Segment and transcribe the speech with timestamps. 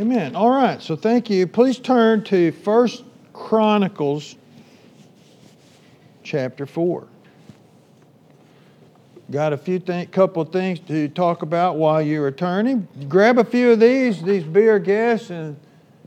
[0.00, 0.36] Amen.
[0.36, 1.44] All right, so thank you.
[1.48, 3.02] Please turn to First
[3.32, 4.36] Chronicles
[6.22, 7.08] chapter 4.
[9.32, 12.86] Got a few th- couple of things to talk about while you're turning.
[13.08, 15.56] Grab a few of these, these beer guests, and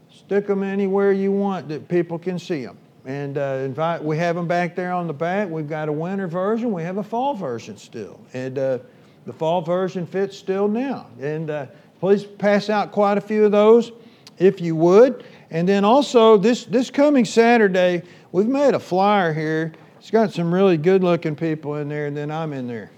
[0.10, 2.78] stick them anywhere you want that people can see them.
[3.04, 4.02] And uh, invite.
[4.02, 5.50] We have them back there on the back.
[5.50, 6.72] We've got a winter version.
[6.72, 8.78] We have a fall version still, and uh,
[9.26, 11.08] the fall version fits still now.
[11.20, 11.66] And uh,
[12.02, 13.94] please pass out quite a few of those,
[14.40, 15.24] if you would.
[15.52, 18.02] And then also this this coming Saturday,
[18.34, 19.72] we've made a flyer here.
[20.00, 22.90] It's got some really good-looking people in there, and then I'm in there.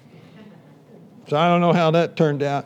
[1.27, 2.66] So I don't know how that turned out.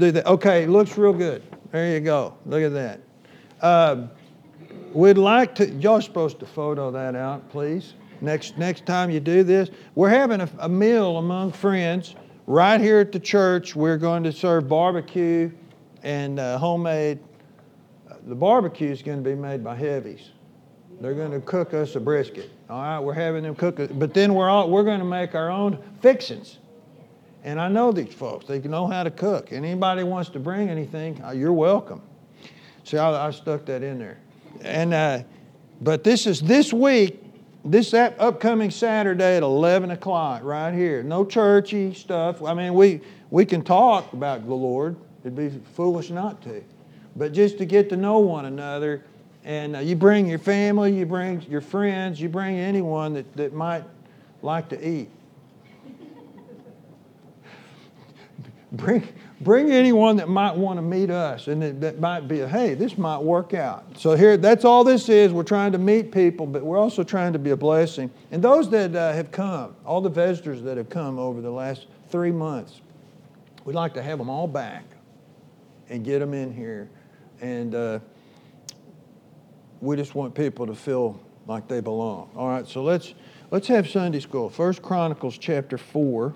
[0.00, 1.42] Okay, looks real good.
[1.72, 2.34] There you go.
[2.46, 3.00] Look at that.
[3.60, 4.06] Uh,
[4.92, 7.94] we'd like to, y'all supposed to photo that out, please.
[8.20, 12.14] Next, next time you do this, we're having a, a meal among friends
[12.48, 13.76] right here at the church.
[13.76, 15.50] We're going to serve barbecue
[16.02, 17.18] and uh, homemade.
[18.26, 20.30] The barbecue is going to be made by heavies.
[21.00, 22.50] They're going to cook us a brisket.
[22.70, 25.34] All right, we're having them cook it, but then we're all, we're going to make
[25.34, 26.58] our own fixings.
[27.44, 29.52] And I know these folks; they know how to cook.
[29.52, 32.02] And anybody wants to bring anything, uh, you're welcome.
[32.82, 34.18] See, I, I stuck that in there.
[34.62, 35.22] And uh,
[35.80, 37.22] but this is this week,
[37.70, 41.02] this upcoming Saturday at 11 o'clock, right here.
[41.02, 42.42] No churchy stuff.
[42.42, 44.96] I mean, we we can talk about the Lord.
[45.22, 46.62] It'd be foolish not to.
[47.16, 49.04] But just to get to know one another,
[49.44, 53.52] and uh, you bring your family, you bring your friends, you bring anyone that, that
[53.52, 53.84] might
[54.42, 55.10] like to eat.
[58.72, 59.06] Bring
[59.40, 62.74] bring anyone that might want to meet us and that, that might be a, hey,
[62.74, 63.84] this might work out.
[63.96, 65.32] So here, that's all this is.
[65.32, 68.10] We're trying to meet people, but we're also trying to be a blessing.
[68.32, 71.86] And those that uh, have come, all the visitors that have come over the last
[72.10, 72.80] three months,
[73.64, 74.84] we'd like to have them all back
[75.88, 76.90] and get them in here.
[77.40, 78.00] And uh,
[79.80, 82.28] we just want people to feel like they belong.
[82.34, 83.14] All right, so let's
[83.52, 84.50] let's have Sunday school.
[84.50, 86.34] First Chronicles chapter four.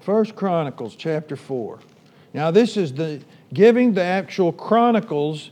[0.00, 1.78] First Chronicles chapter 4.
[2.32, 3.22] Now, this is the
[3.52, 5.50] giving the actual chronicles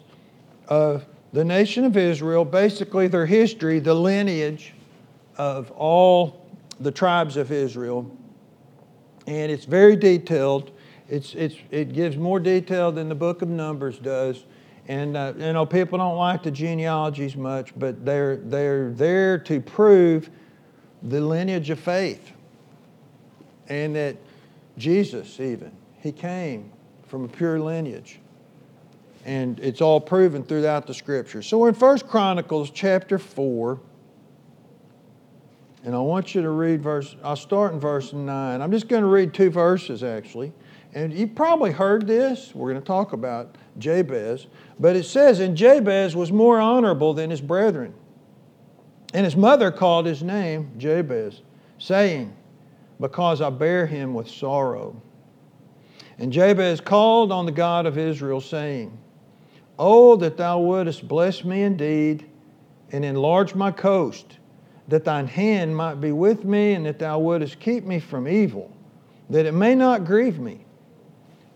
[0.69, 4.73] of the nation of Israel, basically their history, the lineage
[5.37, 6.47] of all
[6.81, 8.11] the tribes of Israel.
[9.27, 10.71] And it's very detailed.
[11.09, 14.45] It's, it's, it gives more detail than the book of Numbers does.
[14.87, 19.61] And uh, you know, people don't like the genealogies much, but they're, they're there to
[19.61, 20.31] prove
[21.03, 22.33] the lineage of faith.
[23.69, 24.17] And that
[24.79, 26.73] Jesus, even, he came
[27.07, 28.21] from a pure lineage.
[29.25, 31.43] And it's all proven throughout the scripture.
[31.43, 33.81] So we're in First Chronicles chapter 4.
[35.85, 38.63] And I want you to read verse, I'll start in verse 9.
[38.63, 40.53] I'm just going to read two verses actually.
[40.95, 42.55] And you probably heard this.
[42.55, 44.47] We're going to talk about Jabez.
[44.79, 47.95] But it says, And Jabez was more honorable than his brethren.
[49.13, 51.43] And his mother called his name Jabez,
[51.79, 52.35] saying,
[53.01, 55.01] because I bear him with sorrow.
[56.19, 58.97] And Jabez called on the God of Israel, saying,
[59.79, 62.29] Oh, that thou wouldest bless me indeed,
[62.91, 64.39] and enlarge my coast,
[64.89, 68.75] that thine hand might be with me, and that thou wouldest keep me from evil,
[69.31, 70.65] that it may not grieve me.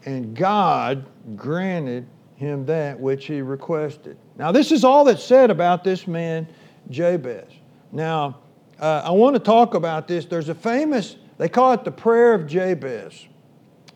[0.05, 4.17] And God granted him that which he requested.
[4.37, 6.47] Now, this is all that's said about this man,
[6.91, 7.51] Jabez.
[7.91, 8.39] Now,
[8.81, 10.25] uh, I want to talk about this.
[10.25, 13.27] There's a famous they call it the prayer of Jabez.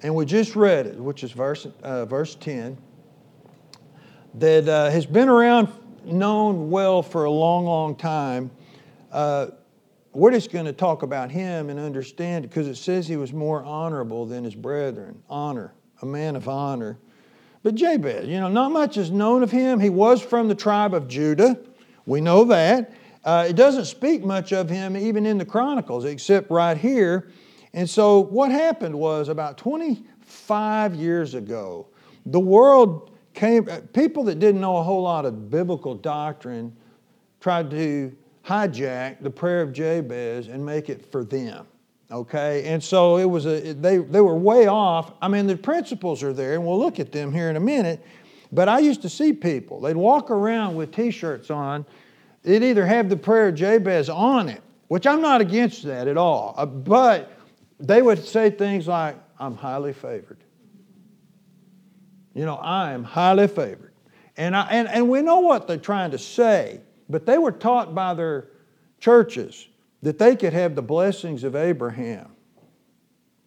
[0.02, 2.76] And we just read it, which is verse, uh, verse 10,
[4.34, 5.68] that uh, has been around,
[6.04, 8.50] known well for a long, long time.
[9.12, 9.46] Uh,
[10.12, 13.32] we're just going to talk about him and understand it because it says he was
[13.32, 15.22] more honorable than his brethren.
[15.30, 16.98] Honor, a man of honor.
[17.62, 19.78] But Jabez, you know, not much is known of him.
[19.78, 21.60] He was from the tribe of Judah.
[22.06, 22.92] We know that.
[23.26, 27.28] Uh, it doesn't speak much of him even in the Chronicles, except right here.
[27.74, 31.88] And so, what happened was about 25 years ago,
[32.24, 36.74] the world came, uh, people that didn't know a whole lot of biblical doctrine
[37.40, 41.66] tried to hijack the prayer of Jabez and make it for them.
[42.12, 45.14] Okay, and so it was a they they were way off.
[45.20, 48.04] I mean, the principles are there, and we'll look at them here in a minute.
[48.52, 51.84] But I used to see people; they'd walk around with T-shirts on
[52.46, 56.16] it either have the prayer of Jabez on it, which I'm not against that at
[56.16, 57.32] all, uh, but
[57.80, 60.38] they would say things like, I'm highly favored.
[62.34, 63.92] You know, I am highly favored.
[64.36, 67.94] And, I, and, and we know what they're trying to say, but they were taught
[67.94, 68.48] by their
[69.00, 69.66] churches
[70.02, 72.30] that they could have the blessings of Abraham.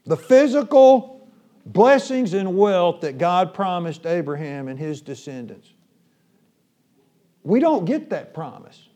[0.06, 1.30] The physical
[1.66, 5.72] blessings and wealth that God promised Abraham and his descendants.
[7.44, 8.89] We don't get that promise.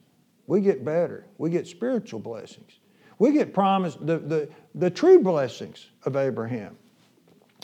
[0.47, 1.25] We get better.
[1.37, 2.79] We get spiritual blessings.
[3.19, 6.77] We get promised the, the, the true blessings of Abraham.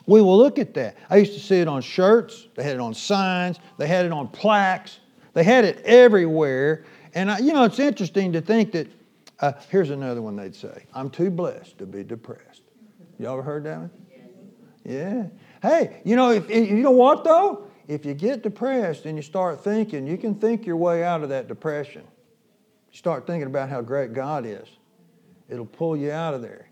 [0.06, 0.98] We will look at that.
[1.10, 4.12] I used to see it on shirts, they had it on signs, they had it
[4.12, 5.00] on plaques,
[5.34, 6.86] they had it everywhere.
[7.14, 8.88] And I, you know, it's interesting to think that,
[9.42, 12.62] uh, here's another one they'd say I'm too blessed to be depressed.
[13.20, 13.92] Y'all ever heard that one?
[14.86, 15.28] Yeah.
[15.62, 17.68] Hey, you know, if, you know what though?
[17.88, 21.30] If you get depressed and you start thinking, you can think your way out of
[21.30, 22.04] that depression.
[22.92, 24.68] Start thinking about how great God is.
[25.48, 26.70] It'll pull you out of there.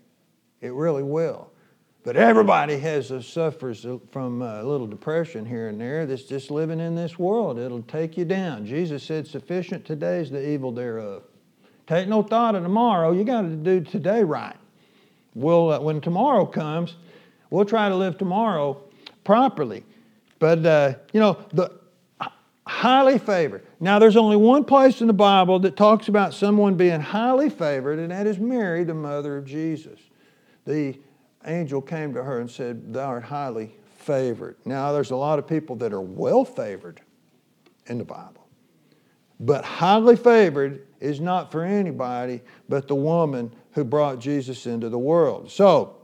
[0.60, 1.50] It really will.
[2.04, 6.80] But everybody has a, suffers from a little depression here and there that's just living
[6.80, 7.58] in this world.
[7.58, 8.64] It'll take you down.
[8.64, 11.24] Jesus said, Sufficient today is the evil thereof.
[11.86, 13.12] Take no thought of tomorrow.
[13.12, 14.56] You got to do today right.
[15.34, 16.96] Well, uh, when tomorrow comes,
[17.50, 18.82] we'll try to live tomorrow
[19.24, 19.84] properly.
[20.38, 21.77] But, uh, you know, the
[22.68, 23.66] highly favored.
[23.80, 27.98] Now, there's only one place in the Bible that talks about someone being highly favored,
[27.98, 29.98] and that is Mary, the mother of Jesus.
[30.66, 30.98] The
[31.46, 34.56] angel came to her and said, Thou art highly favored.
[34.66, 37.00] Now, there's a lot of people that are well favored
[37.86, 38.46] in the Bible.
[39.40, 44.98] But highly favored is not for anybody but the woman who brought Jesus into the
[44.98, 45.50] world.
[45.50, 45.96] So,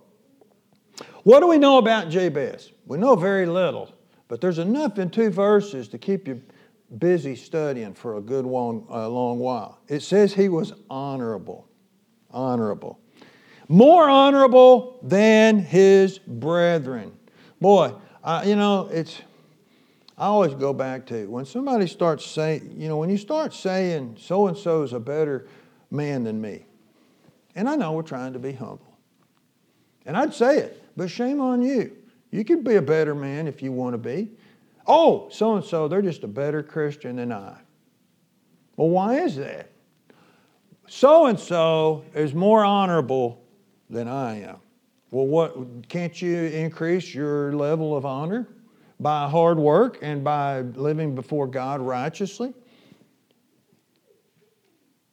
[1.25, 2.72] what do we know about Jabez?
[2.87, 3.93] We know very little,
[4.28, 6.40] but there's enough in two verses to keep you
[6.98, 9.81] busy studying for a good long, uh, long while.
[9.88, 11.69] It says he was honorable.
[12.31, 13.00] Honorable
[13.69, 17.12] more honorable than his brethren.
[17.60, 17.92] Boy,
[18.22, 19.20] I, you know, it's,
[20.19, 24.16] I always go back to when somebody starts saying, you know, when you start saying
[24.20, 25.48] so and so is a better
[25.90, 26.66] man than me,
[27.54, 28.98] and I know we're trying to be humble,
[30.06, 31.96] and I'd say it, but shame on you.
[32.31, 34.31] You can be a better man if you want to be.
[34.86, 37.56] Oh, so and so, they're just a better Christian than I.
[38.76, 39.70] Well, why is that?
[40.86, 43.42] So and so is more honorable
[43.88, 44.56] than I am.
[45.10, 48.48] Well, what can't you increase your level of honor
[49.00, 52.52] by hard work and by living before God righteously?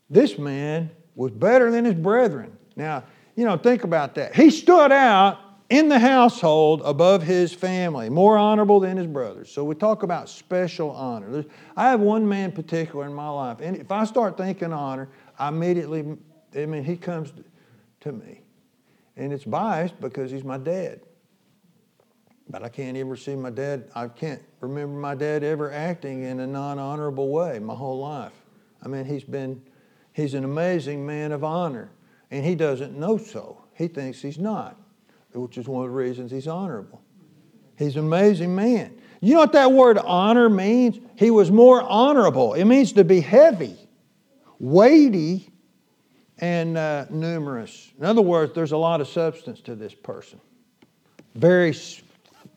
[0.10, 2.58] This man was better than his brethren.
[2.76, 3.04] Now,
[3.36, 4.36] you know, think about that.
[4.36, 5.40] He stood out
[5.72, 9.50] in the household above his family, more honorable than his brothers.
[9.50, 11.46] So we talk about special honor.
[11.78, 15.08] I have one man particular in my life, and if I start thinking honor,
[15.40, 16.18] I immediately,
[16.56, 17.32] I mean, he comes
[18.02, 18.42] to me
[19.16, 21.00] and it's biased because he's my dad.
[22.50, 26.42] But I can't ever see my dad, I can't remember my dad ever acting in
[26.42, 28.34] a non honorable way my whole life.
[28.84, 29.62] I mean, he's been,
[30.12, 31.92] he's an amazing man of honor,
[32.30, 33.64] and he doesn't know so.
[33.74, 34.78] He thinks he's not,
[35.34, 37.02] which is one of the reasons he's honorable.
[37.78, 38.94] He's an amazing man.
[39.22, 41.00] You know what that word honor means?
[41.16, 42.54] He was more honorable.
[42.54, 43.78] It means to be heavy,
[44.60, 45.52] weighty,
[46.40, 47.92] and uh, numerous.
[48.00, 50.42] In other words, there's a lot of substance to this person.
[51.36, 51.76] Very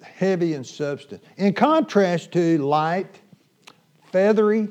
[0.03, 1.23] heavy in substance.
[1.37, 3.21] In contrast to light,
[4.11, 4.69] feathery,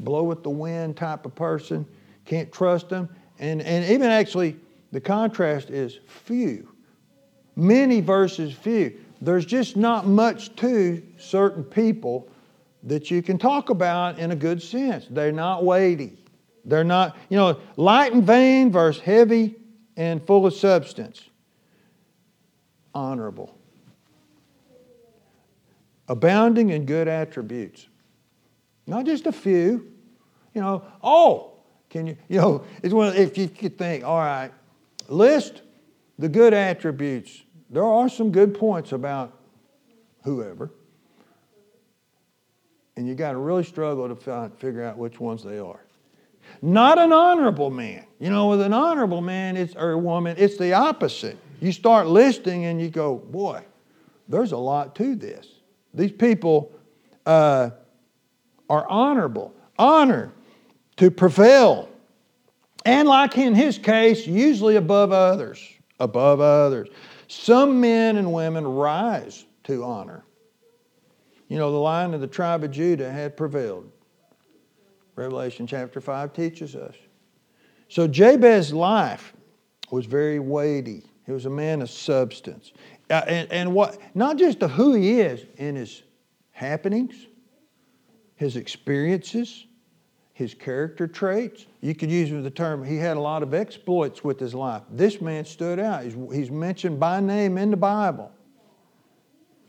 [0.00, 1.86] blow with the wind type of person,
[2.24, 3.08] can't trust them.
[3.38, 4.56] And, and even actually,
[4.92, 6.68] the contrast is few.
[7.56, 8.98] Many versus few.
[9.20, 12.28] There's just not much to certain people
[12.82, 15.06] that you can talk about in a good sense.
[15.10, 16.18] They're not weighty.
[16.64, 19.56] They're not, you know, light and vain versus heavy
[19.96, 21.22] and full of substance.
[22.94, 23.56] Honorable.
[26.08, 27.86] Abounding in good attributes.
[28.86, 29.92] Not just a few.
[30.54, 31.54] You know, oh,
[31.90, 34.50] can you, you know, it's one, if you could think, all right,
[35.08, 35.62] list
[36.18, 37.42] the good attributes.
[37.70, 39.32] There are some good points about
[40.22, 40.70] whoever.
[42.96, 45.80] And you got to really struggle to find, figure out which ones they are.
[46.62, 48.06] Not an honorable man.
[48.18, 51.36] You know, with an honorable man it's, or a woman, it's the opposite.
[51.60, 53.62] You start listing and you go, boy,
[54.28, 55.46] there's a lot to this.
[55.92, 56.72] These people
[57.24, 57.70] uh,
[58.70, 59.52] are honorable.
[59.78, 60.32] Honor
[60.96, 61.88] to prevail.
[62.84, 65.62] And like in his case, usually above others.
[65.98, 66.88] Above others.
[67.28, 70.24] Some men and women rise to honor.
[71.48, 73.90] You know, the line of the tribe of Judah had prevailed.
[75.14, 76.94] Revelation chapter 5 teaches us.
[77.88, 79.32] So Jabez's life
[79.90, 81.04] was very weighty.
[81.24, 82.72] He was a man of substance.
[83.08, 86.02] Uh, and, and what, not just of who he is in his
[86.50, 87.26] happenings,
[88.34, 89.66] his experiences,
[90.36, 91.64] his character traits.
[91.80, 94.82] You could use the term, he had a lot of exploits with his life.
[94.90, 96.04] This man stood out.
[96.04, 98.30] He's, he's mentioned by name in the Bible.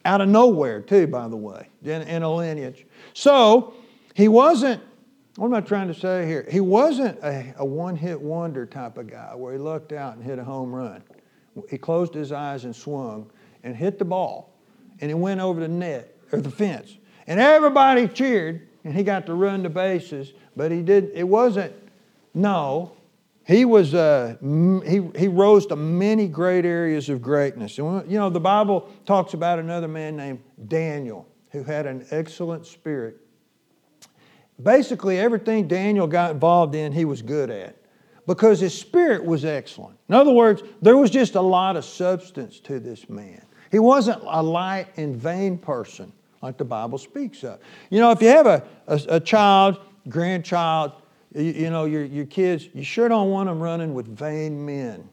[0.08, 2.88] out of nowhere, too, by the way, in, in a lineage.
[3.14, 3.74] So
[4.14, 4.82] he wasn't,
[5.36, 6.48] what am I trying to say here?
[6.50, 10.24] He wasn't a, a one hit wonder type of guy where he looked out and
[10.24, 11.04] hit a home run.
[11.70, 13.30] He closed his eyes and swung
[13.64, 14.54] and hit the ball,
[15.02, 16.98] and it went over the net or the fence.
[17.28, 21.74] And everybody cheered, and he got to run the bases, but he did, it wasn't,
[22.34, 22.98] no,
[23.48, 27.78] he was uh, he, he rose to many great areas of greatness.
[27.78, 32.66] And you know the bible talks about another man named daniel who had an excellent
[32.66, 33.18] spirit.
[34.62, 37.78] Basically everything daniel got involved in he was good at
[38.28, 39.98] because his spirit was excellent.
[40.10, 43.42] In other words there was just a lot of substance to this man.
[43.72, 46.12] He wasn't a light and vain person
[46.42, 47.60] like the bible speaks of.
[47.90, 50.94] You know if you have a, a, a child grandchild
[51.34, 55.08] you, you know, your, your kids, you sure don't want them running with vain men.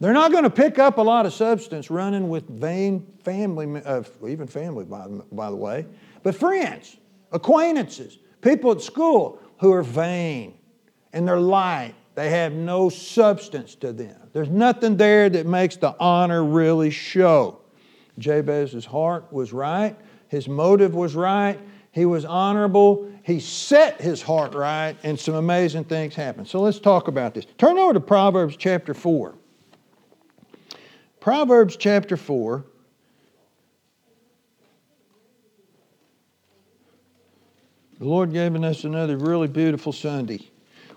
[0.00, 4.02] They're not going to pick up a lot of substance running with vain family, uh,
[4.26, 5.84] even family, by, by the way,
[6.22, 6.96] but friends,
[7.32, 10.54] acquaintances, people at school who are vain
[11.12, 11.94] and they're light.
[12.14, 14.16] They have no substance to them.
[14.32, 17.60] There's nothing there that makes the honor really show.
[18.18, 19.96] Jabez's heart was right,
[20.28, 21.58] his motive was right,
[21.92, 23.10] he was honorable.
[23.22, 26.48] He set his heart right, and some amazing things happened.
[26.48, 27.46] So let's talk about this.
[27.58, 29.34] Turn over to Proverbs chapter 4.
[31.20, 32.64] Proverbs chapter 4.
[37.98, 40.48] The Lord given us another really beautiful Sunday.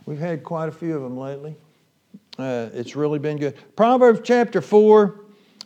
[0.06, 1.56] We've had quite a few of them lately.
[2.40, 3.58] Uh, it's really been good.
[3.76, 5.20] Proverbs chapter 4.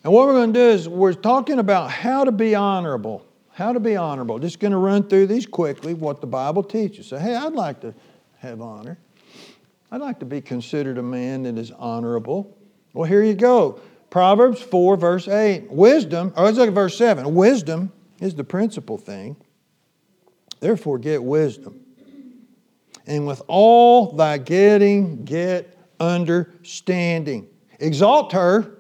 [0.04, 3.24] And what we're going to do is we're talking about how to be honorable.
[3.58, 4.38] How to be honorable.
[4.38, 7.08] Just going to run through these quickly, what the Bible teaches.
[7.08, 7.92] So, hey, I'd like to
[8.38, 9.00] have honor.
[9.90, 12.56] I'd like to be considered a man that is honorable.
[12.94, 13.82] Well, here you go.
[14.12, 15.72] Proverbs 4, verse 8.
[15.72, 17.34] Wisdom, or let's look at verse 7.
[17.34, 19.36] Wisdom is the principal thing.
[20.60, 21.84] Therefore, get wisdom.
[23.08, 27.48] And with all thy getting, get understanding.
[27.80, 28.78] Exalt her,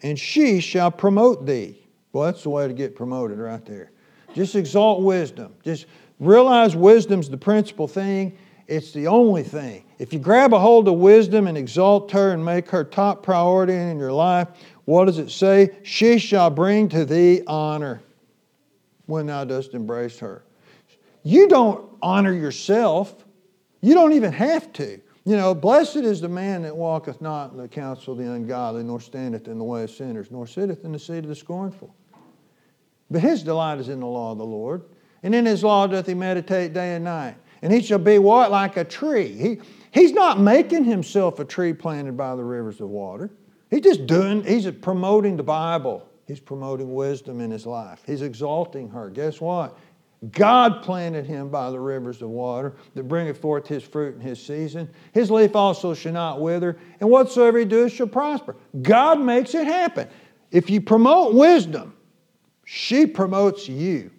[0.00, 1.81] and she shall promote thee.
[2.12, 3.90] Well, that's the way to get promoted right there.
[4.34, 5.54] Just exalt wisdom.
[5.64, 5.86] Just
[6.20, 8.36] realize wisdom's the principal thing.
[8.66, 9.84] It's the only thing.
[9.98, 13.74] If you grab a hold of wisdom and exalt her and make her top priority
[13.74, 14.48] in your life,
[14.84, 15.70] what does it say?
[15.82, 18.02] She shall bring to thee honor
[19.06, 20.44] when thou dost embrace her.
[21.22, 23.24] You don't honor yourself.
[23.80, 25.00] You don't even have to.
[25.24, 28.82] You know, blessed is the man that walketh not in the counsel of the ungodly,
[28.82, 31.94] nor standeth in the way of sinners, nor sitteth in the seat of the scornful.
[33.12, 34.82] But his delight is in the law of the Lord.
[35.22, 37.36] And in his law doth he meditate day and night.
[37.60, 38.50] And he shall be what?
[38.50, 39.28] Like a tree.
[39.28, 39.60] He,
[39.92, 43.30] he's not making himself a tree planted by the rivers of water.
[43.70, 46.08] He's just doing, he's promoting the Bible.
[46.26, 48.02] He's promoting wisdom in his life.
[48.06, 49.10] He's exalting her.
[49.10, 49.78] Guess what?
[50.30, 54.40] God planted him by the rivers of water that bringeth forth his fruit in his
[54.44, 54.88] season.
[55.12, 58.56] His leaf also shall not wither, and whatsoever he doeth shall prosper.
[58.82, 60.08] God makes it happen.
[60.52, 61.94] If you promote wisdom,
[62.64, 64.10] she promotes you.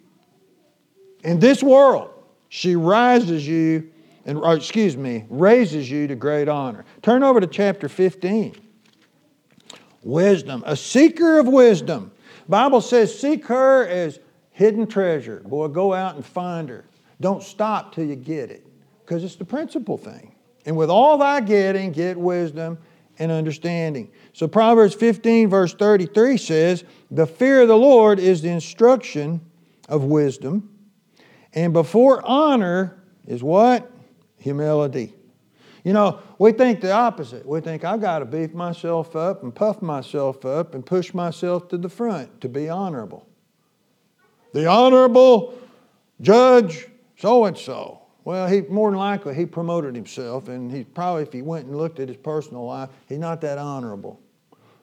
[1.22, 2.10] In this world,
[2.48, 3.90] she rises you,
[4.26, 6.84] and excuse me, raises you to great honor.
[7.02, 8.54] Turn over to chapter 15.
[10.02, 12.12] Wisdom, a seeker of wisdom.
[12.48, 14.20] Bible says, seek her as
[14.50, 15.40] hidden treasure.
[15.46, 16.84] Boy, go out and find her.
[17.20, 18.66] Don't stop till you get it,
[19.00, 20.34] because it's the principal thing.
[20.66, 22.78] And with all thy getting, get wisdom
[23.18, 24.10] and understanding.
[24.32, 29.40] So Proverbs 15, verse 33 says, The fear of the Lord is the instruction
[29.88, 30.70] of wisdom,
[31.52, 33.90] and before honor is what?
[34.38, 35.14] Humility.
[35.84, 37.46] You know, we think the opposite.
[37.46, 41.68] We think I've got to beef myself up and puff myself up and push myself
[41.68, 43.28] to the front to be honorable.
[44.54, 45.58] The honorable
[46.20, 48.03] judge so and so.
[48.24, 51.76] Well, he more than likely he promoted himself, and he probably, if he went and
[51.76, 54.20] looked at his personal life, he's not that honorable.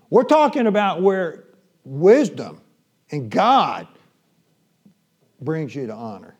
[0.09, 1.45] We're talking about where
[1.83, 2.61] wisdom
[3.11, 3.87] and God
[5.41, 6.35] brings you to honor.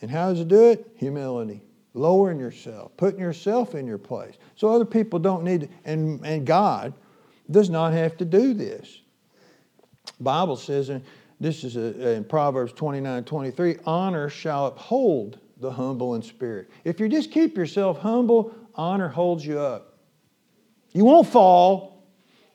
[0.00, 0.90] And how does it do it?
[0.96, 1.62] Humility.
[1.94, 4.34] Lowering yourself, putting yourself in your place.
[4.56, 6.94] So other people don't need to, and, and God
[7.50, 9.00] does not have to do this.
[10.18, 11.04] Bible says, and
[11.38, 16.70] this is a, in Proverbs 29, 23, honor shall uphold the humble in spirit.
[16.84, 19.96] If you just keep yourself humble, honor holds you up.
[20.92, 22.04] You won't fall.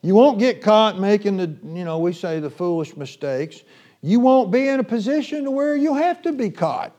[0.03, 3.63] You won't get caught making the, you know, we say the foolish mistakes.
[4.01, 6.93] You won't be in a position to where you have to be caught.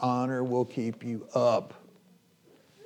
[0.00, 1.74] Honor will keep you up.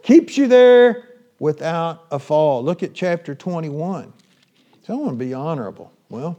[0.02, 2.62] Keeps you there without a fall.
[2.62, 4.12] Look at chapter 21.
[4.83, 5.90] So I want to be honorable.
[6.11, 6.38] Well,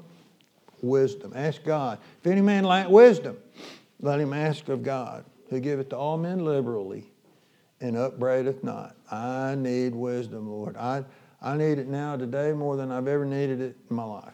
[0.81, 1.33] wisdom.
[1.35, 1.99] Ask God.
[2.19, 3.37] If any man lack wisdom,
[3.99, 7.05] let him ask of God, who giveth to all men liberally
[7.81, 8.95] and upbraideth not.
[9.11, 10.77] I need wisdom, Lord.
[10.77, 11.03] I,
[11.41, 14.33] I need it now today more than I've ever needed it in my life.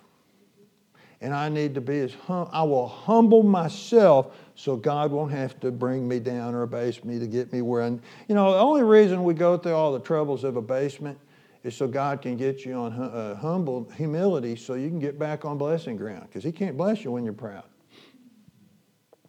[1.20, 5.60] And I need to be as hum- I will humble myself so God won't have
[5.62, 7.88] to bring me down or abase me to get me where I.
[7.88, 11.18] You know, the only reason we go through all the troubles of abasement
[11.64, 15.46] is so God can get you on uh, humble humility so you can get back
[15.46, 17.64] on blessing ground because He can't bless you when you're proud.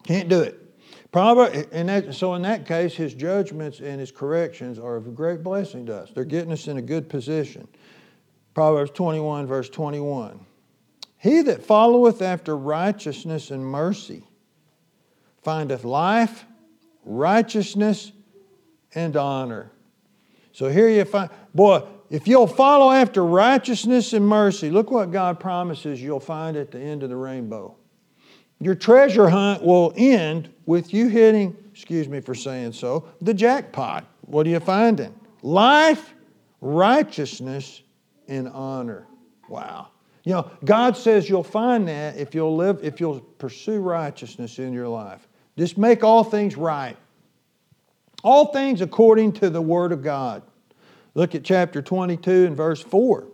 [0.04, 0.67] Can't do it.
[1.10, 5.42] Probably, and that, so in that case, His judgments and His corrections are of great
[5.42, 6.10] blessing to us.
[6.14, 7.66] They're getting us in a good position.
[8.52, 10.38] Proverbs 21, verse 21.
[11.16, 14.24] He that followeth after righteousness and mercy
[15.42, 16.44] findeth life,
[17.04, 18.12] righteousness,
[18.94, 19.70] and honor.
[20.52, 25.40] So here you find, boy, if you'll follow after righteousness and mercy, look what God
[25.40, 27.77] promises you'll find at the end of the rainbow.
[28.60, 34.04] Your treasure hunt will end with you hitting, excuse me for saying so, the jackpot.
[34.22, 35.14] What are you finding?
[35.42, 36.14] Life,
[36.60, 37.82] righteousness,
[38.26, 39.06] and honor.
[39.48, 39.88] Wow.
[40.24, 44.72] You know, God says you'll find that if you'll live, if you'll pursue righteousness in
[44.72, 45.26] your life.
[45.56, 46.96] Just make all things right.
[48.22, 50.42] All things according to the Word of God.
[51.14, 53.26] Look at chapter 22 and verse 4.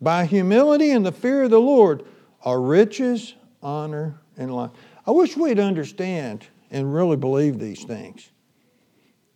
[0.00, 2.04] By humility and the fear of the Lord
[2.42, 4.70] are riches, honor, and life.
[5.06, 8.30] I wish we'd understand and really believe these things.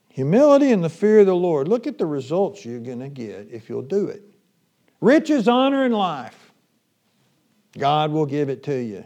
[0.08, 1.66] Humility and the fear of the Lord.
[1.66, 4.22] Look at the results you're going to get if you'll do it.
[5.00, 6.52] Riches, honor, and life.
[7.76, 9.04] God will give it to you.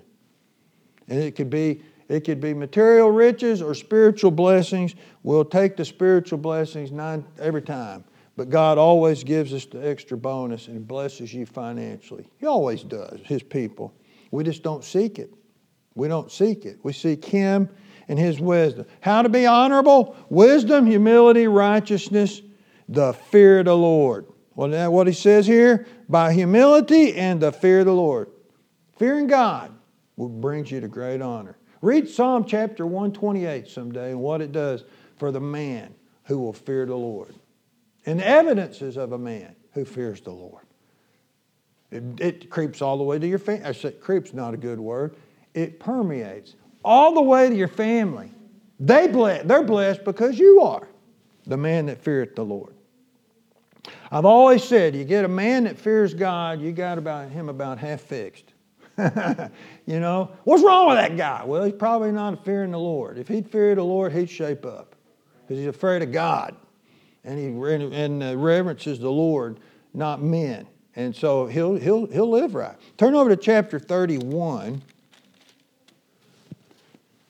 [1.09, 4.95] And it could be it could be material riches or spiritual blessings.
[5.23, 8.05] We'll take the spiritual blessings nine, every time.
[8.37, 12.27] But God always gives us the extra bonus and blesses you financially.
[12.39, 13.93] He always does, His people.
[14.31, 15.33] We just don't seek it.
[15.95, 16.79] We don't seek it.
[16.83, 17.69] We seek Him
[18.09, 18.87] and His wisdom.
[19.01, 20.17] How to be honorable?
[20.29, 22.43] Wisdom, humility, righteousness,
[22.89, 24.27] the fear of the Lord.
[24.55, 25.87] Well, that what He says here?
[26.09, 28.29] By humility and the fear of the Lord.
[28.99, 29.73] Fearing God
[30.17, 31.57] will brings you to great honor.
[31.81, 34.85] Read Psalm chapter 128 someday and what it does
[35.17, 37.35] for the man who will fear the Lord.
[38.05, 40.65] And evidences of a man who fears the Lord.
[41.91, 43.65] It, it creeps all the way to your family.
[43.65, 45.17] I said creeps not a good word.
[45.55, 48.31] It permeates all the way to your family.
[48.81, 50.87] They bless, they're blessed because you are
[51.47, 52.75] the man that feareth the Lord.
[54.11, 57.79] I've always said, you get a man that fears God, you got about him about
[57.79, 58.53] half fixed.
[59.87, 61.45] you know, what's wrong with that guy?
[61.45, 63.19] Well, he's probably not fearing the Lord.
[63.19, 64.97] If he'd fear the Lord, he'd shape up
[65.43, 66.57] because he's afraid of God.
[67.25, 69.61] And he and, uh, reverences the Lord,
[69.95, 70.67] not men.
[70.99, 72.75] And so he'll, he'll, he'll live right.
[72.97, 74.83] Turn over to chapter 31.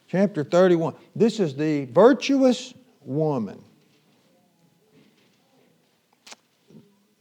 [0.09, 0.95] Chapter 31.
[1.15, 3.63] This is the virtuous woman.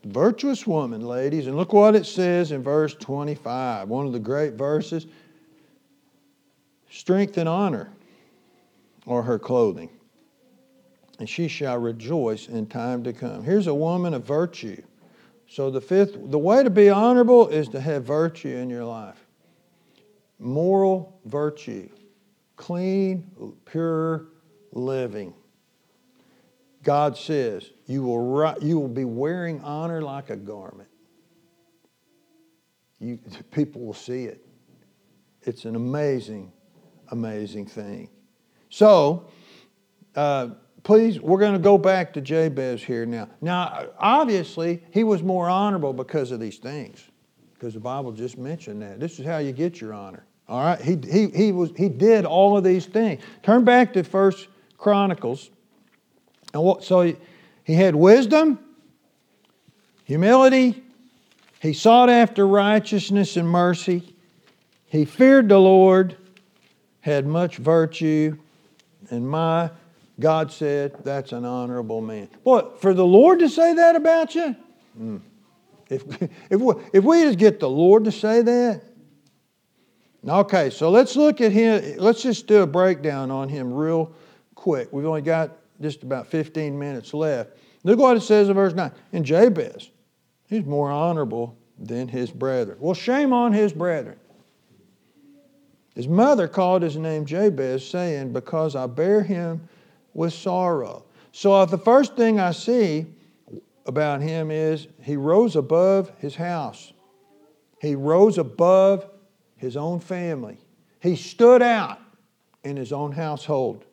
[0.05, 1.47] Virtuous woman, ladies.
[1.47, 5.05] And look what it says in verse 25, one of the great verses.
[6.89, 7.89] Strength and honor
[9.05, 9.89] are her clothing,
[11.19, 13.43] and she shall rejoice in time to come.
[13.43, 14.81] Here's a woman of virtue.
[15.47, 19.25] So the fifth, the way to be honorable is to have virtue in your life.
[20.39, 21.89] Moral virtue,
[22.55, 23.31] clean,
[23.65, 24.27] pure
[24.71, 25.33] living.
[26.83, 30.89] God says, you will, you will be wearing honor like a garment.
[32.99, 33.19] You,
[33.51, 34.45] people will see it.
[35.43, 36.51] It's an amazing,
[37.09, 38.09] amazing thing.
[38.69, 39.27] So,
[40.15, 40.49] uh,
[40.87, 43.27] please, we're going to go back to Jabez here now.
[43.41, 47.03] Now, obviously, he was more honorable because of these things,
[47.53, 48.97] because the Bible just mentioned that.
[48.97, 50.25] This is how you get your honor.
[50.47, 53.21] All right, he, he, he, was, he did all of these things.
[53.43, 54.47] Turn back to First
[54.77, 55.49] Chronicles
[56.53, 57.17] and what, so he,
[57.65, 58.57] he had wisdom,
[60.05, 60.85] humility,
[61.61, 64.15] he sought after righteousness and mercy,
[64.85, 66.15] he feared the Lord,
[67.01, 68.37] had much virtue,
[69.09, 69.69] and my
[70.19, 72.29] God said, That's an honorable man.
[72.43, 74.55] Boy, for the Lord to say that about you,
[74.99, 75.21] mm.
[75.89, 76.03] if,
[76.49, 78.81] if, we, if we just get the Lord to say that,
[80.27, 81.97] okay, so let's look at him.
[81.97, 84.13] Let's just do a breakdown on him real
[84.55, 84.91] quick.
[84.91, 85.51] We've only got
[85.81, 87.51] just about 15 minutes left.
[87.83, 88.91] Look what it says in verse 9.
[89.13, 89.91] And Jabez,
[90.47, 92.77] he's more honorable than his brethren.
[92.81, 94.17] Well, shame on his brethren.
[95.93, 99.67] His mother called his name Jabez, saying, Because I bear him
[100.17, 101.05] with sorrow.
[101.31, 103.05] So, uh, the first thing I see
[103.85, 106.91] about him is he rose above his house,
[107.79, 109.07] he rose above
[109.55, 110.57] his own family.
[110.99, 111.99] He stood out
[112.63, 113.85] in his own household.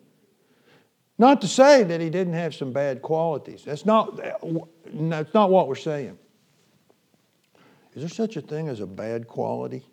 [1.18, 3.62] Not to say that he didn't have some bad qualities.
[3.64, 6.18] That's not, that's not what we're saying.
[7.94, 9.84] Is there such a thing as a bad quality?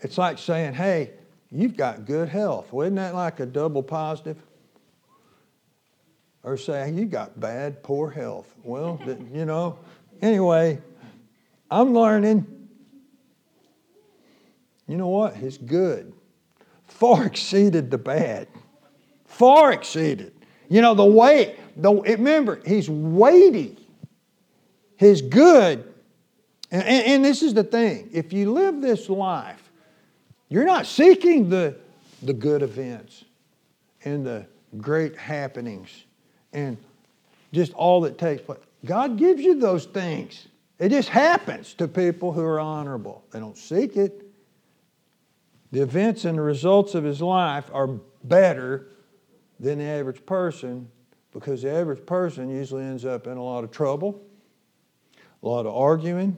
[0.00, 1.12] It's like saying, hey,
[1.52, 2.72] you've got good health.
[2.72, 4.42] Well, isn't that like a double positive?
[6.42, 8.52] Or saying, you got bad, poor health.
[8.64, 9.00] Well,
[9.32, 9.78] you know,
[10.20, 10.80] anyway,
[11.70, 12.46] I'm learning.
[14.88, 15.34] You know what?
[15.34, 16.12] His good
[17.02, 18.46] far exceeded the bad.
[19.24, 20.32] Far exceeded.
[20.68, 23.76] You know, the weight, the, remember, he's weighty.
[24.94, 25.92] His good,
[26.70, 29.61] and, and, and this is the thing if you live this life,
[30.52, 31.74] you're not seeking the,
[32.22, 33.24] the good events
[34.04, 34.44] and the
[34.76, 36.04] great happenings
[36.52, 36.76] and
[37.54, 38.58] just all that takes place.
[38.84, 40.48] God gives you those things.
[40.78, 43.24] It just happens to people who are honorable.
[43.30, 44.26] They don't seek it.
[45.70, 47.86] The events and the results of his life are
[48.24, 48.88] better
[49.58, 50.86] than the average person
[51.32, 54.20] because the average person usually ends up in a lot of trouble,
[55.42, 56.36] a lot of arguing,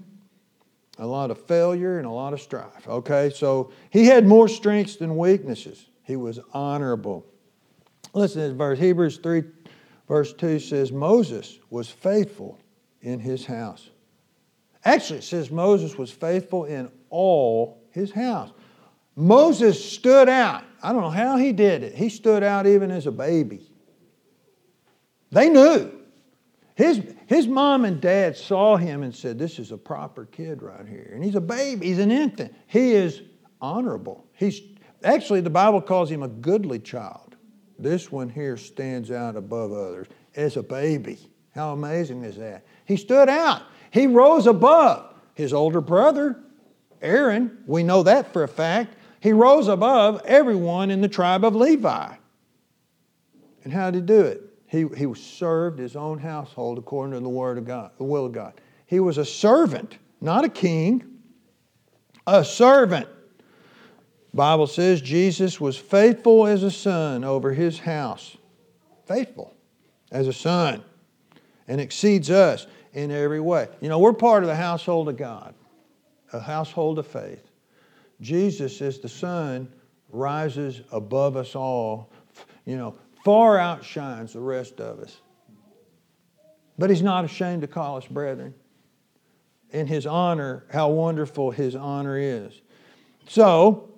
[1.04, 2.88] a lot of failure, and a lot of strife.
[2.88, 5.90] Okay, so he had more strengths than weaknesses.
[6.02, 7.24] He was honorable.
[8.12, 8.78] Listen to this verse.
[8.78, 9.42] Hebrews 3,
[10.08, 12.58] verse 2 says, Moses was faithful
[13.00, 13.90] in his house.
[14.84, 18.50] Actually, it says Moses was faithful in all his house.
[19.16, 20.64] Moses stood out.
[20.82, 21.94] I don't know how he did it.
[21.94, 23.70] He stood out even as a baby.
[25.30, 25.92] They knew.
[26.74, 30.86] His, his mom and dad saw him and said, This is a proper kid right
[30.86, 31.10] here.
[31.14, 32.54] And he's a baby, he's an infant.
[32.66, 33.22] He is
[33.60, 34.26] honorable.
[34.34, 34.60] He's
[35.02, 37.36] actually the Bible calls him a goodly child.
[37.78, 40.06] This one here stands out above others
[40.36, 41.18] as a baby.
[41.54, 42.64] How amazing is that?
[42.84, 43.62] He stood out.
[43.90, 46.40] He rose above his older brother,
[47.00, 47.58] Aaron.
[47.66, 48.96] We know that for a fact.
[49.20, 52.14] He rose above everyone in the tribe of Levi.
[53.62, 54.42] And how did he do it?
[54.74, 58.32] He, he served his own household according to the word of God, the will of
[58.32, 58.54] God.
[58.86, 61.04] He was a servant, not a king,
[62.26, 63.06] a servant.
[64.32, 68.36] Bible says Jesus was faithful as a son over his house.
[69.06, 69.54] Faithful
[70.10, 70.82] as a son
[71.68, 73.68] and exceeds us in every way.
[73.80, 75.54] You know, we're part of the household of God,
[76.32, 77.48] a household of faith.
[78.20, 79.72] Jesus, as the Son,
[80.10, 82.10] rises above us all,
[82.64, 85.16] you know, far outshines the rest of us.
[86.78, 88.54] But he's not ashamed to call us brethren.
[89.70, 92.60] In his honor, how wonderful his honor is.
[93.26, 93.90] So,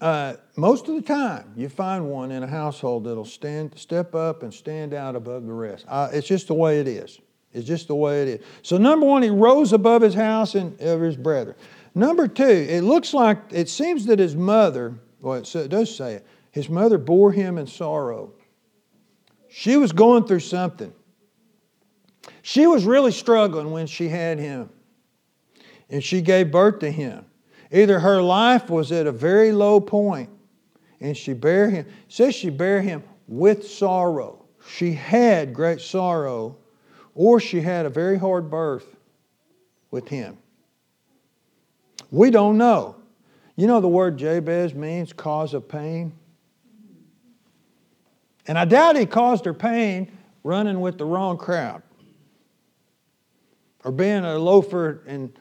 [0.00, 4.42] uh, most of the time, you find one in a household that'll stand, step up
[4.42, 5.84] and stand out above the rest.
[5.86, 7.20] Uh, it's just the way it is.
[7.52, 8.46] It's just the way it is.
[8.62, 11.56] So, number one, he rose above his house and of his brethren.
[11.94, 16.26] Number two, it looks like, it seems that his mother, well, it does say it,
[16.50, 18.32] his mother bore him in sorrow.
[19.56, 20.92] She was going through something.
[22.42, 24.68] She was really struggling when she had him.
[25.88, 27.24] And she gave birth to him.
[27.70, 30.28] Either her life was at a very low point
[31.00, 34.44] and she bare him, says she bare him with sorrow.
[34.68, 36.56] She had great sorrow,
[37.14, 38.96] or she had a very hard birth
[39.92, 40.36] with him.
[42.10, 42.96] We don't know.
[43.54, 46.12] You know the word Jabez means cause of pain?
[48.46, 50.10] And I doubt he caused her pain
[50.42, 51.82] running with the wrong crowd
[53.84, 55.32] or being a loafer and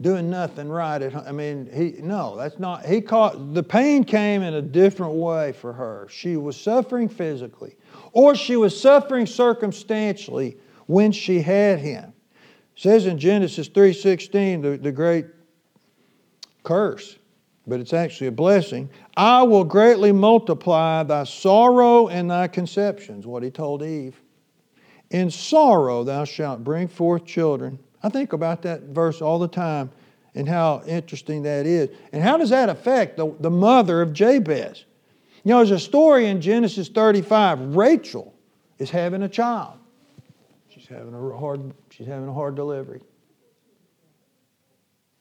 [0.00, 1.14] doing nothing right at.
[1.14, 5.52] I mean, he no, that's not he caught the pain came in a different way
[5.52, 6.08] for her.
[6.10, 7.76] She was suffering physically,
[8.12, 12.12] or she was suffering circumstantially when she had him.
[12.76, 15.26] It says in Genesis 3:16, the, the great
[16.64, 17.16] curse,
[17.66, 18.90] but it's actually a blessing.
[19.16, 24.20] I will greatly multiply thy sorrow and thy conceptions, what he told Eve.
[25.10, 27.78] In sorrow thou shalt bring forth children.
[28.02, 29.90] I think about that verse all the time
[30.34, 31.90] and how interesting that is.
[32.12, 34.84] And how does that affect the, the mother of Jabez?
[35.44, 37.76] You know, there's a story in Genesis 35.
[37.76, 38.34] Rachel
[38.78, 39.78] is having a child.
[40.68, 43.02] She's having a hard, she's having a hard delivery.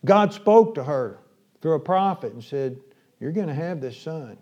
[0.05, 1.19] God spoke to her
[1.61, 2.79] through a prophet and said,
[3.19, 4.37] You're going to have this son,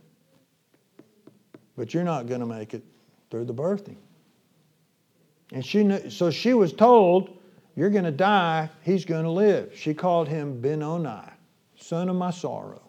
[1.75, 2.83] but you're not going to make it
[3.29, 3.97] through the birthing.
[5.51, 7.37] And she, knew, so she was told,
[7.75, 9.71] You're going to die, he's going to live.
[9.75, 11.29] She called him Benoni,
[11.77, 12.81] son of my sorrow.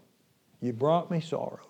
[0.60, 1.66] You brought me sorrow.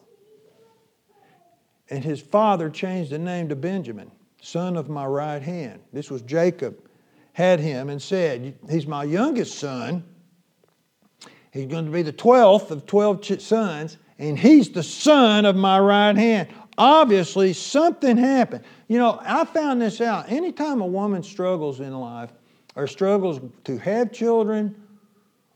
[1.88, 5.80] And his father changed the name to Benjamin, son of my right hand.
[5.92, 6.78] This was Jacob,
[7.32, 10.04] had him and said, He's my youngest son
[11.52, 15.78] He's going to be the 12th of 12 sons, and he's the son of my
[15.78, 16.48] right hand.
[16.78, 18.64] Obviously, something happened.
[18.88, 20.30] You know, I found this out.
[20.30, 22.30] Anytime a woman struggles in life
[22.76, 24.80] or struggles to have children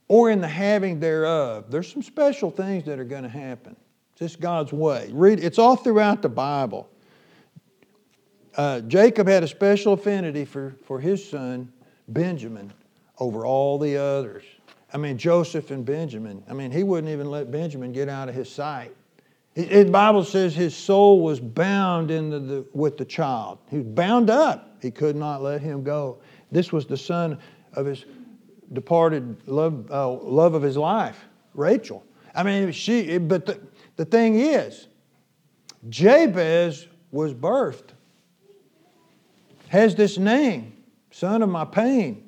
[0.09, 3.77] or in the having thereof, there's some special things that are going to happen.
[4.13, 5.11] It's just God's way.
[5.13, 6.89] Read, it's all throughout the Bible.
[8.57, 11.73] Uh, Jacob had a special affinity for, for his son,
[12.09, 12.73] Benjamin,
[13.19, 14.45] over all the others.
[14.95, 16.45] I mean, Joseph and Benjamin.
[16.49, 18.95] I mean, he wouldn't even let Benjamin get out of his sight.
[19.55, 23.59] The Bible says his soul was bound the, with the child.
[23.71, 24.77] He was bound up.
[24.81, 26.19] He could not let him go.
[26.53, 27.39] This was the son
[27.75, 28.05] of his
[28.73, 32.05] departed love, uh, love of his life, Rachel.
[32.35, 33.61] I mean, she, but the,
[33.97, 34.87] the thing is,
[35.89, 37.91] Jabez was birthed,
[39.69, 40.73] has this name,
[41.11, 42.24] son of my pain.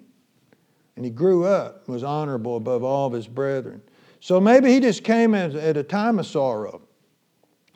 [0.96, 3.82] And he grew up, was honorable above all of his brethren.
[4.20, 6.80] So maybe he just came at, at a time of sorrow.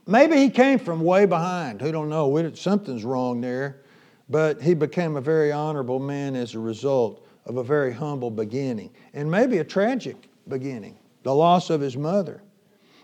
[0.07, 1.81] Maybe he came from way behind.
[1.81, 2.53] Who don't know?
[2.55, 3.83] Something's wrong there.
[4.29, 8.91] But he became a very honorable man as a result of a very humble beginning.
[9.13, 12.43] And maybe a tragic beginning, the loss of his mother.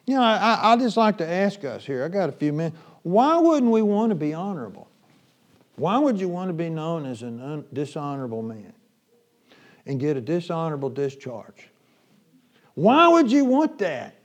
[0.06, 2.76] You know, I, I just like to ask us here, I got a few minutes,
[3.02, 4.88] why wouldn't we want to be honorable?
[5.74, 8.72] Why would you want to be known as a dishonorable man
[9.86, 11.68] and get a dishonorable discharge?
[12.74, 14.16] Why would you want that?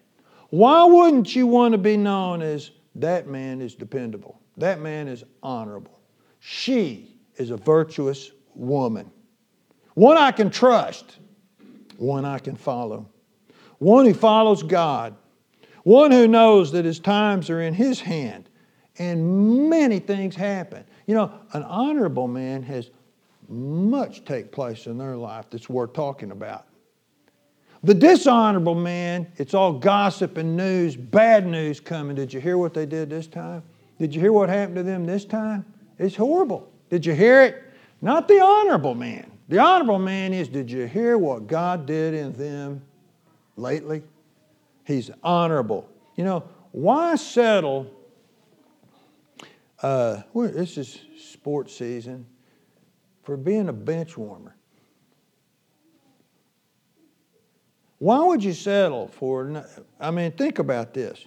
[0.50, 4.40] Why wouldn't you want to be known as that man is dependable?
[4.58, 6.00] That man is honorable.
[6.40, 9.10] She is a virtuous woman.
[9.94, 11.18] One I can trust,
[11.98, 13.08] one I can follow,
[13.78, 15.16] one who follows God
[15.84, 18.50] one who knows that his times are in his hand
[18.98, 20.84] and many things happen.
[21.08, 22.92] You know, an honorable man has
[23.52, 26.66] much take place in their life that's worth talking about.
[27.84, 32.16] The dishonorable man, it's all gossip and news, bad news coming.
[32.16, 33.64] Did you hear what they did this time?
[34.00, 35.66] Did you hear what happened to them this time?
[35.98, 36.72] It's horrible.
[36.90, 37.64] Did you hear it?
[38.02, 39.30] Not the honorable man.
[39.50, 42.82] The honorable man is, did you hear what God did in them
[43.58, 44.04] lately?
[44.86, 45.90] He's honorable.
[46.16, 47.92] You know, why settle?
[49.82, 52.26] Uh, this is sports season
[53.24, 54.56] for being a bench warmer.
[58.00, 59.64] Why would you settle for?
[60.00, 61.24] I mean, think about this.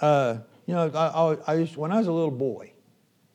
[0.00, 2.72] Uh, you know, I, I, used, when I was a little boy,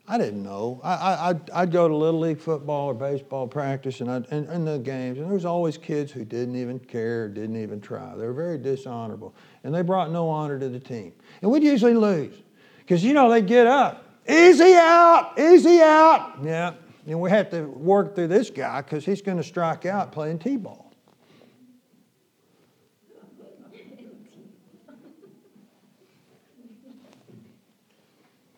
[0.08, 0.80] I didn't know.
[0.84, 4.66] I, I, I'd, go to Little League football or baseball practice and, I'd, and, and
[4.66, 8.16] the games, and there was always kids who didn't even care, didn't even try.
[8.16, 11.12] They were very dishonorable, and they brought no honor to the team.
[11.42, 12.36] And we'd usually lose
[12.80, 14.06] because, you know, they'd get up.
[14.30, 16.38] Easy out, easy out.
[16.44, 16.74] Yeah,
[17.08, 20.40] and we have to work through this guy because he's going to strike out playing
[20.40, 20.94] T-ball.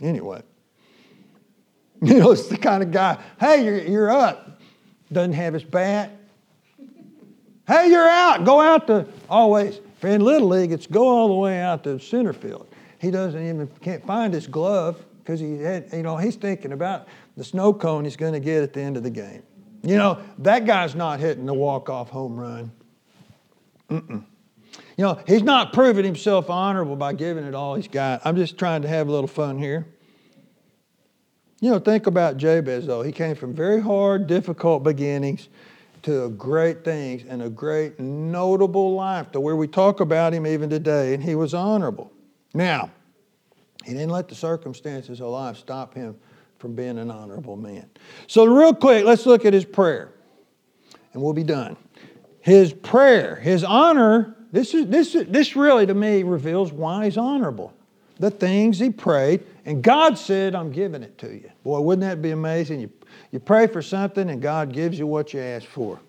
[0.02, 0.42] Anyway.
[2.02, 4.62] You know, it's the kind of guy, hey, you're, you're up.
[5.12, 6.12] Doesn't have his bat.
[7.68, 8.46] Hey, you're out.
[8.46, 9.82] Go out to always.
[10.02, 12.70] In Little League, it's go all the way out to center field.
[13.00, 17.10] He doesn't even can't find his glove because he had, you know, he's thinking about
[17.38, 19.44] the snow cone he's going to get at the end of the game.
[19.82, 22.72] You know, that guy's not hitting the walk-off home run.
[23.90, 24.26] Mm-mm.
[24.98, 28.22] You know, he's not proving himself honorable by giving it all he's got.
[28.26, 29.88] I'm just trying to have a little fun here.
[31.62, 33.02] You know, think about Jabez, though.
[33.02, 35.48] He came from very hard, difficult beginnings
[36.04, 40.70] to great things and a great, notable life to where we talk about him even
[40.70, 42.12] today, and he was honorable.
[42.54, 42.92] Now,
[43.86, 46.18] he didn't let the circumstances of life stop him
[46.60, 47.90] from being an honorable man.
[48.28, 50.10] So, real quick, let's look at his prayer,
[51.14, 51.76] and we'll be done.
[52.42, 57.74] His prayer, his honor, this, is, this, this really to me reveals why he's honorable.
[58.20, 61.52] The things he prayed and God said, I'm giving it to you.
[61.64, 62.82] Boy, wouldn't that be amazing?
[62.82, 62.92] You,
[63.32, 66.00] you pray for something and God gives you what you ask for.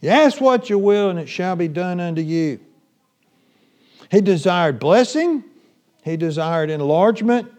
[0.00, 2.60] You ask what you will, and it shall be done unto you.
[4.10, 5.42] He desired blessing,
[6.04, 7.50] he desired enlargement,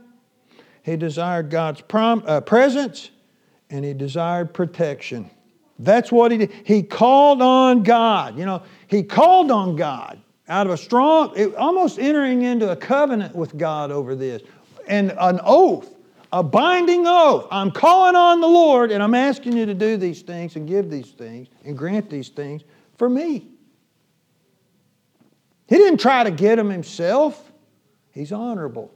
[0.88, 3.12] he desired God's prom, uh, presence,
[3.70, 5.30] and he desired protection.
[5.78, 6.54] That's what he did.
[6.64, 8.40] He called on God.
[8.40, 13.36] You know, he called on God out of a strong, almost entering into a covenant
[13.36, 14.42] with God over this
[14.88, 15.94] and an oath,
[16.32, 17.48] a binding oath.
[17.52, 20.90] I'm calling on the Lord and I'm asking you to do these things and give
[20.90, 22.64] these things and grant these things
[22.96, 23.50] for me.
[25.68, 27.52] He didn't try to get them himself.
[28.14, 28.94] He's honorable.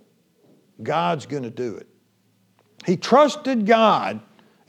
[0.84, 1.88] God's going to do it.
[2.86, 4.22] He trusted God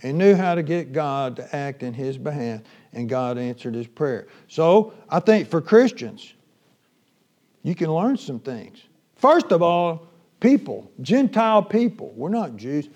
[0.02, 2.60] and knew how to get God to act in his behalf,
[2.92, 4.26] and God answered his prayer.
[4.48, 6.34] So I think for Christians,
[7.62, 8.82] you can learn some things.
[9.16, 10.08] First of all,
[10.40, 12.88] people, Gentile people, we're not Jews.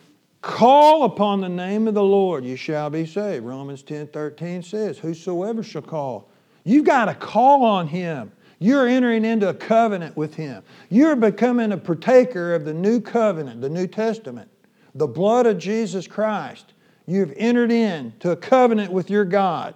[0.42, 3.44] Call upon the name of the Lord, you shall be saved.
[3.44, 6.30] Romans 10 13 says, Whosoever shall call.
[6.64, 8.32] You've got to call on him.
[8.58, 10.62] You're entering into a covenant with him.
[10.88, 14.50] You're becoming a partaker of the new covenant, the New Testament,
[14.94, 16.72] the blood of Jesus Christ.
[17.06, 19.74] You've entered into a covenant with your God.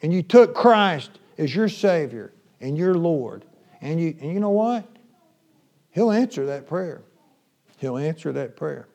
[0.00, 3.44] And you took Christ as your Savior and your Lord.
[3.80, 4.88] And you, and you know what?
[5.90, 7.02] He'll answer that prayer.
[7.76, 8.88] He'll answer that prayer.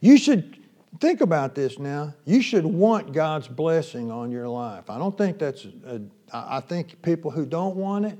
[0.00, 0.58] You should
[1.00, 2.14] think about this now.
[2.24, 4.88] You should want God's blessing on your life.
[4.88, 6.00] I don't think that's, a,
[6.34, 8.18] I think people who don't want it,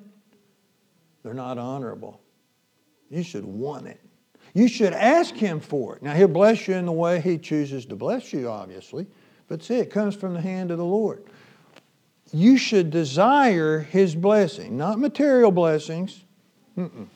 [1.22, 2.20] they're not honorable.
[3.10, 4.00] You should want it.
[4.54, 6.02] You should ask Him for it.
[6.02, 9.06] Now, He'll bless you in the way He chooses to bless you, obviously,
[9.48, 11.24] but see, it comes from the hand of the Lord.
[12.32, 16.24] You should desire His blessing, not material blessings,
[16.78, 17.06] Mm-mm.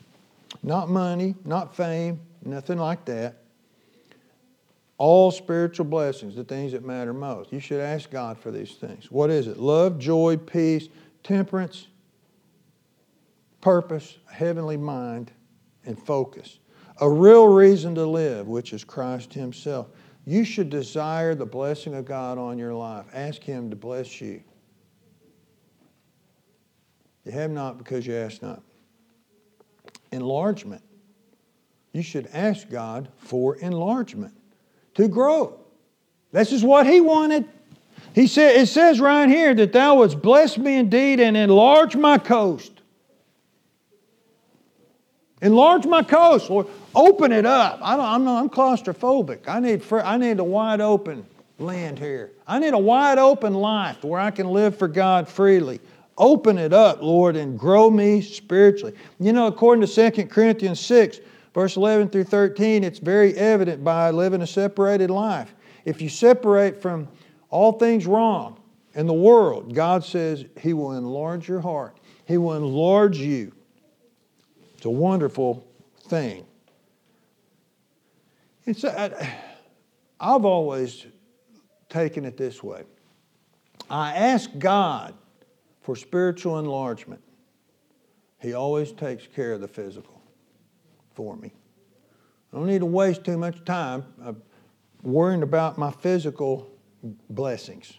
[0.65, 3.38] not money, not fame, nothing like that.
[4.99, 7.53] All spiritual blessings, the things that matter most.
[7.53, 9.11] You should ask God for these things.
[9.11, 9.57] What is it?
[9.57, 10.89] Love, joy, peace,
[11.23, 11.87] temperance,
[13.61, 15.31] purpose, heavenly mind,
[15.87, 16.59] and focus
[17.01, 19.89] a real reason to live, which is Christ Himself.
[20.25, 23.07] You should desire the blessing of God on your life.
[23.15, 24.43] Ask Him to bless you.
[27.25, 28.63] You have not because you ask not.
[30.13, 30.83] Enlargement.
[31.93, 34.35] You should ask God for enlargement
[34.99, 35.57] to grow.
[36.33, 37.49] This is what He wanted.
[38.15, 42.19] He said, it says right here that thou wouldst bless me indeed and enlarge my
[42.19, 42.73] coast.
[45.41, 46.67] Enlarge my coast, Lord.
[46.97, 47.79] Open it up.
[47.81, 49.47] I don't, I'm, not, I'm claustrophobic.
[49.47, 51.25] I need, I need a wide open
[51.61, 52.33] land here.
[52.45, 55.81] I need a wide open life where I can live for God freely.
[56.17, 58.95] Open it up, Lord, and grow me spiritually.
[59.21, 61.21] You know, according to 2 Corinthians 6,
[61.59, 65.57] verse 11 through 13, it's very evident by living a separated life.
[65.85, 67.09] If you separate from
[67.51, 68.61] all things wrong
[68.95, 73.53] in the world, God says He will enlarge your heart, He will enlarge you.
[74.77, 75.67] It's a wonderful
[76.03, 76.47] thing.
[78.65, 79.37] It's, I,
[80.21, 81.07] I've always
[81.89, 82.85] taken it this way
[83.91, 85.13] I ask God
[85.81, 87.25] for spiritual enlargement,
[88.39, 90.18] He always takes care of the physical
[91.19, 91.51] for me.
[92.53, 94.35] I don't need to waste too much time uh,
[95.03, 96.71] worrying about my physical
[97.29, 97.93] blessings.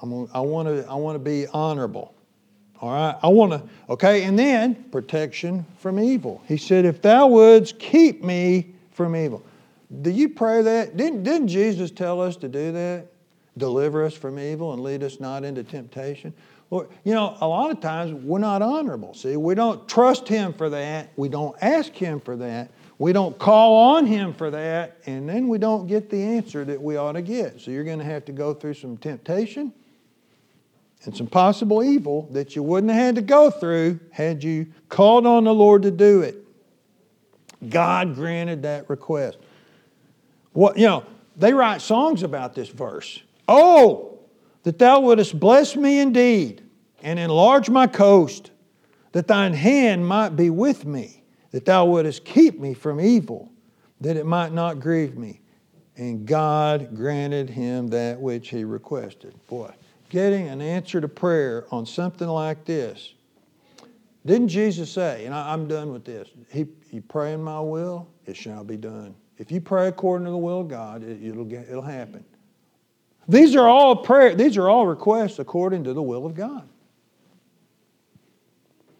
[0.00, 2.14] I'm, I want to I want to be honorable.
[2.80, 6.40] All right, I want to, okay, and then protection from evil.
[6.46, 9.44] He said, If thou wouldst keep me from evil.
[10.00, 10.96] Do you pray that?
[10.96, 13.08] Didn't, didn't Jesus tell us to do that?
[13.58, 16.32] Deliver us from evil and lead us not into temptation?
[16.70, 19.14] Lord, you know, a lot of times we're not honorable.
[19.14, 21.10] See, we don't trust Him for that.
[21.16, 22.70] We don't ask Him for that.
[22.98, 24.98] We don't call on Him for that.
[25.06, 27.60] And then we don't get the answer that we ought to get.
[27.60, 29.72] So you're going to have to go through some temptation
[31.04, 35.26] and some possible evil that you wouldn't have had to go through had you called
[35.26, 36.44] on the Lord to do it.
[37.66, 39.38] God granted that request.
[40.52, 41.04] What you know,
[41.36, 43.22] they write songs about this verse.
[43.46, 44.17] Oh,
[44.62, 46.62] that thou wouldest bless me indeed,
[47.02, 48.50] and enlarge my coast,
[49.12, 53.50] that thine hand might be with me, that thou wouldest keep me from evil,
[54.00, 55.40] that it might not grieve me.
[55.96, 59.34] And God granted him that which he requested.
[59.48, 59.72] Boy,
[60.10, 63.14] getting an answer to prayer on something like this.
[64.26, 68.08] Didn't Jesus say, and I, am done with this, he, you pray in my will,
[68.26, 69.14] it shall be done.
[69.38, 72.24] If you pray according to the will of God, it, it'll, get, it'll happen.
[73.28, 76.66] These are all prayer, these are all requests according to the will of God.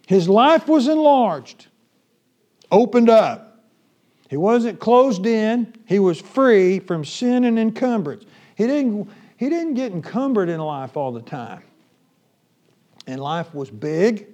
[0.06, 1.66] His life was enlarged,
[2.70, 3.64] opened up.
[4.28, 8.24] He wasn't closed in, he was free from sin and encumbrance.
[8.55, 11.62] He didn't, he didn't get encumbered in life all the time.
[13.07, 14.26] And life was big,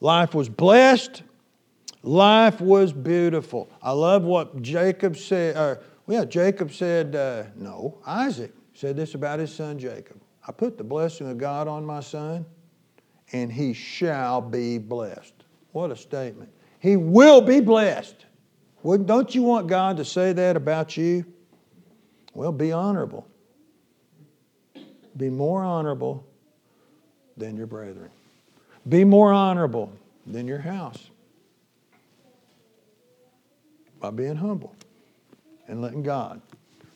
[0.00, 1.22] life was blessed,
[2.02, 3.70] life was beautiful.
[3.82, 5.78] I love what Jacob said.
[6.06, 10.20] Yeah, Jacob said, uh, no, Isaac said this about his son Jacob.
[10.46, 12.46] I put the blessing of God on my son,
[13.32, 15.34] and he shall be blessed.
[15.72, 16.50] What a statement.
[16.80, 18.24] He will be blessed.
[18.82, 21.26] Well, don't you want God to say that about you?
[22.32, 23.26] Well, be honorable
[25.16, 26.24] be more honorable
[27.36, 28.10] than your brethren.
[28.88, 29.92] Be more honorable
[30.26, 31.10] than your house
[34.00, 34.74] by being humble
[35.68, 36.40] and letting God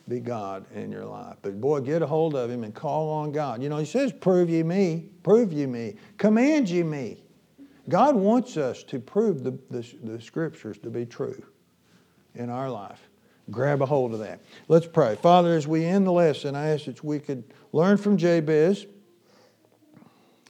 [0.09, 1.37] be God in your life.
[1.43, 3.63] But boy, get a hold of Him and call on God.
[3.63, 7.23] You know, He says, Prove ye me, prove ye me, command ye me.
[7.89, 11.43] God wants us to prove the, the, the scriptures to be true
[12.35, 13.09] in our life.
[13.51, 14.41] Grab a hold of that.
[14.69, 15.17] Let's pray.
[15.17, 18.87] Father, as we end the lesson, I ask that we could learn from Jabez.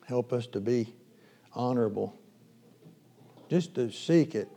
[0.07, 0.95] Help us to be
[1.53, 2.15] honorable,
[3.49, 4.49] just to seek it,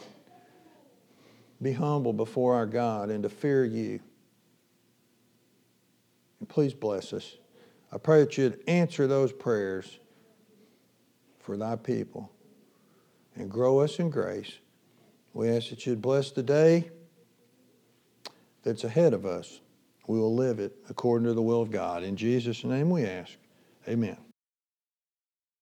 [1.62, 4.00] be humble before our God, and to fear you.
[6.40, 7.38] And please bless us.
[7.92, 10.00] I pray that you'd answer those prayers
[11.40, 12.32] for thy people
[13.36, 14.52] and grow us in grace.
[15.34, 16.90] We ask that you'd bless the day
[18.64, 19.62] that's ahead of us.
[20.08, 22.04] We will live it according to the will of God.
[22.04, 23.34] In Jesus' name we ask.
[23.88, 24.27] Amen.